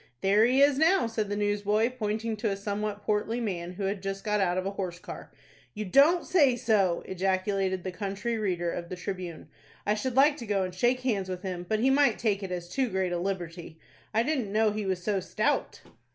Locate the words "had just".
3.83-4.23